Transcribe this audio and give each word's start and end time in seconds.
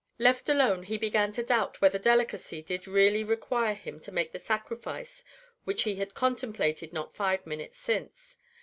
Left 0.17 0.49
alone, 0.49 0.81
he 0.81 0.97
began 0.97 1.31
to 1.33 1.43
doubt 1.43 1.79
whether 1.79 1.99
delicacy 1.99 2.63
did 2.63 2.87
really 2.87 3.23
require 3.23 3.75
him 3.75 3.99
to 3.99 4.11
make 4.11 4.31
the 4.31 4.39
sacrifice 4.39 5.23
which 5.63 5.83
he 5.83 5.97
had 5.97 6.15
contemplated 6.15 6.91
not 6.91 7.15
five 7.15 7.45
minutes 7.45 7.77
since. 7.77 8.37